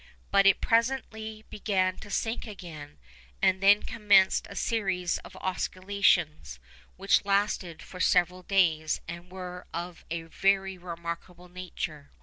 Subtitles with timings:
[0.31, 2.97] But it presently began to sink again,
[3.39, 6.57] and then commenced a series of oscillations,
[6.97, 12.09] which lasted for several days and were of a very remarkable nature.